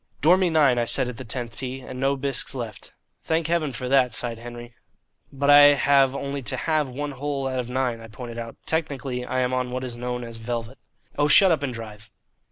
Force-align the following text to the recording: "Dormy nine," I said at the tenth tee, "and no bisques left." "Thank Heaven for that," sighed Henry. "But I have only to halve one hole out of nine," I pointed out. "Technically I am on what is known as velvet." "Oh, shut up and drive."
"Dormy 0.19 0.49
nine," 0.49 0.79
I 0.79 0.85
said 0.85 1.07
at 1.09 1.17
the 1.17 1.23
tenth 1.23 1.57
tee, 1.59 1.81
"and 1.81 1.99
no 1.99 2.15
bisques 2.15 2.55
left." 2.55 2.91
"Thank 3.23 3.45
Heaven 3.45 3.71
for 3.71 3.87
that," 3.87 4.15
sighed 4.15 4.39
Henry. 4.39 4.73
"But 5.31 5.51
I 5.51 5.75
have 5.77 6.15
only 6.15 6.41
to 6.41 6.57
halve 6.57 6.89
one 6.89 7.11
hole 7.11 7.47
out 7.47 7.59
of 7.59 7.69
nine," 7.69 8.01
I 8.01 8.07
pointed 8.07 8.39
out. 8.39 8.55
"Technically 8.65 9.23
I 9.23 9.41
am 9.41 9.53
on 9.53 9.69
what 9.69 9.83
is 9.83 9.97
known 9.97 10.23
as 10.23 10.37
velvet." 10.37 10.79
"Oh, 11.19 11.27
shut 11.27 11.51
up 11.51 11.61
and 11.61 11.71
drive." 11.71 12.09